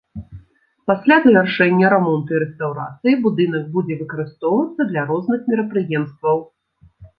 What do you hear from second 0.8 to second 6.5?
Пасля завяршэння рамонту і рэстаўрацыі, будынак будзе выкарыстоўвацца для розных мерапрыемстваў.